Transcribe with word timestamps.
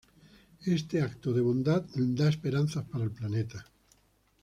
Este 0.65 0.99
acto 1.03 1.31
de 1.31 1.41
bondad 1.41 1.85
le 1.93 2.15
da 2.23 2.27
esperanza 2.27 2.83
para 2.87 3.03
el 3.03 3.11
planeta. 3.11 3.67